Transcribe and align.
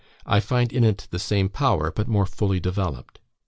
I 0.25 0.39
find 0.39 0.73
in 0.73 0.83
it 0.83 1.07
the 1.11 1.19
same 1.19 1.47
power, 1.47 1.91
but 1.91 2.07
more 2.07 2.25
fully 2.25 2.59
developed. 2.59 3.19